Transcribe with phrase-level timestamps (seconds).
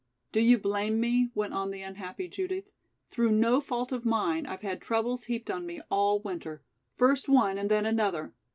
[0.31, 2.71] "Do you blame me?" went on the unhappy Judith.
[3.11, 6.63] "Through no fault of mine I've had troubles heaped on me all winter
[6.95, 8.33] first one and then another.